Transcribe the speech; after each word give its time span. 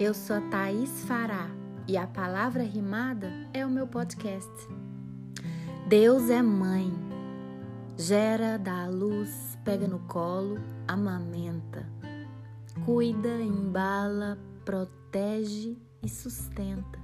Eu 0.00 0.14
sou 0.14 0.40
Thaís 0.42 1.02
Fará 1.06 1.50
e 1.88 1.96
a 1.96 2.06
palavra 2.06 2.62
rimada 2.62 3.32
é 3.52 3.66
o 3.66 3.68
meu 3.68 3.84
podcast. 3.84 4.48
Deus 5.88 6.30
é 6.30 6.40
mãe, 6.40 6.92
gera, 7.96 8.56
dá 8.60 8.84
a 8.84 8.88
luz, 8.88 9.58
pega 9.64 9.88
no 9.88 9.98
colo, 10.06 10.60
amamenta, 10.86 11.84
cuida, 12.84 13.42
embala, 13.42 14.38
protege 14.64 15.76
e 16.00 16.08
sustenta. 16.08 17.00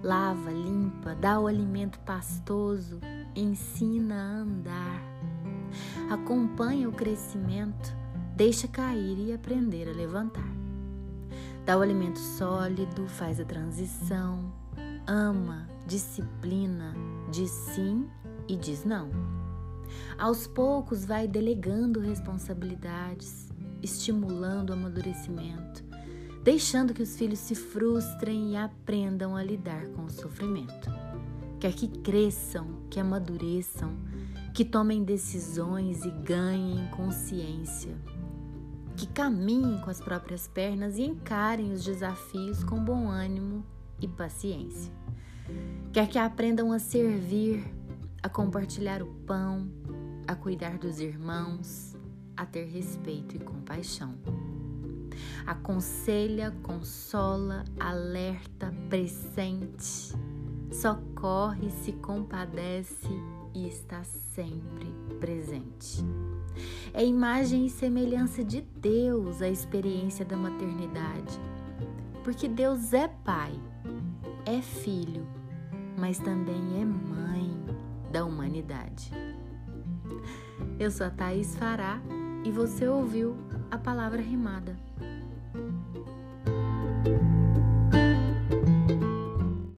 Lava, 0.00 0.52
limpa, 0.52 1.16
dá 1.16 1.40
o 1.40 1.48
alimento 1.48 1.98
pastoso, 2.00 3.00
ensina 3.34 4.14
a 4.14 4.42
andar, 4.42 5.02
acompanha 6.08 6.88
o 6.88 6.92
crescimento, 6.92 7.92
deixa 8.36 8.68
cair 8.68 9.18
e 9.18 9.32
aprender 9.32 9.88
a 9.88 9.92
levantar 9.92 10.61
dá 11.64 11.78
o 11.78 11.80
alimento 11.80 12.18
sólido, 12.18 13.06
faz 13.06 13.38
a 13.38 13.44
transição, 13.44 14.52
ama, 15.06 15.68
disciplina, 15.86 16.94
diz 17.30 17.50
sim 17.50 18.08
e 18.48 18.56
diz 18.56 18.84
não. 18.84 19.10
Aos 20.18 20.46
poucos 20.46 21.04
vai 21.04 21.28
delegando 21.28 22.00
responsabilidades, 22.00 23.48
estimulando 23.82 24.70
o 24.70 24.72
amadurecimento, 24.72 25.84
deixando 26.42 26.94
que 26.94 27.02
os 27.02 27.16
filhos 27.16 27.38
se 27.38 27.54
frustrem 27.54 28.52
e 28.52 28.56
aprendam 28.56 29.36
a 29.36 29.42
lidar 29.42 29.86
com 29.88 30.04
o 30.04 30.10
sofrimento. 30.10 30.90
Quer 31.60 31.74
que 31.74 31.86
cresçam, 31.86 32.82
que 32.90 32.98
amadureçam, 32.98 33.92
que 34.52 34.64
tomem 34.64 35.04
decisões 35.04 36.04
e 36.04 36.10
ganhem 36.10 36.88
consciência 36.88 37.96
que 38.96 39.06
caminhem 39.06 39.80
com 39.80 39.90
as 39.90 40.00
próprias 40.00 40.46
pernas 40.46 40.96
e 40.98 41.02
encarem 41.02 41.72
os 41.72 41.84
desafios 41.84 42.62
com 42.62 42.82
bom 42.82 43.08
ânimo 43.08 43.64
e 44.00 44.08
paciência. 44.08 44.92
Quer 45.92 46.08
que 46.08 46.18
aprendam 46.18 46.72
a 46.72 46.78
servir, 46.78 47.64
a 48.22 48.28
compartilhar 48.28 49.02
o 49.02 49.06
pão, 49.26 49.68
a 50.26 50.34
cuidar 50.34 50.78
dos 50.78 51.00
irmãos, 51.00 51.96
a 52.36 52.46
ter 52.46 52.64
respeito 52.64 53.36
e 53.36 53.38
compaixão. 53.38 54.14
Aconselha, 55.46 56.50
consola, 56.62 57.64
alerta, 57.78 58.72
presente, 58.88 60.14
socorre, 60.70 61.70
se 61.70 61.92
compadece 61.92 63.08
e 63.54 63.66
está 63.66 64.02
sempre 64.04 64.86
presente. 65.20 66.02
É 66.94 67.04
imagem 67.04 67.64
e 67.64 67.70
semelhança 67.70 68.44
de 68.44 68.60
Deus 68.60 69.40
a 69.40 69.48
experiência 69.48 70.24
da 70.24 70.36
maternidade. 70.36 71.40
Porque 72.22 72.46
Deus 72.46 72.92
é 72.92 73.08
pai, 73.08 73.52
é 74.44 74.60
filho, 74.60 75.26
mas 75.96 76.18
também 76.18 76.80
é 76.80 76.84
mãe 76.84 77.50
da 78.10 78.24
humanidade. 78.24 79.10
Eu 80.78 80.90
sou 80.90 81.06
a 81.06 81.10
Thaís 81.10 81.56
Fará 81.56 82.00
e 82.44 82.50
você 82.50 82.86
ouviu 82.86 83.36
a 83.70 83.78
palavra 83.78 84.20
rimada. 84.20 84.76